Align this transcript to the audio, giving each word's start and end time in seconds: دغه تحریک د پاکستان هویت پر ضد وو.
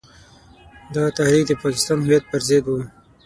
دغه 0.93 1.09
تحریک 1.17 1.43
د 1.47 1.51
پاکستان 1.63 1.97
هویت 2.01 2.23
پر 2.31 2.41
ضد 2.49 2.65
وو. 2.67 2.79